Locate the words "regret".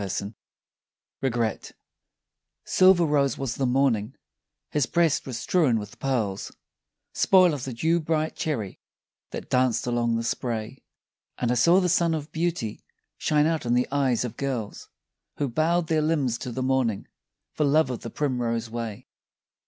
1.21-1.73